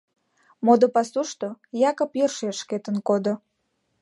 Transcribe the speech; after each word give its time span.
Модо 0.65 0.87
пасушто 0.95 1.47
Якып 1.89 2.11
йӧршеш 2.19 2.55
шкетын 2.61 2.97
кодо. 3.07 3.33